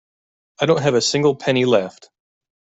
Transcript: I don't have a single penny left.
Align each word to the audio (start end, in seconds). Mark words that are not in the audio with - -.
I 0.59 0.65
don't 0.65 0.81
have 0.81 0.95
a 0.95 0.99
single 1.01 1.35
penny 1.35 1.63
left. 1.63 2.09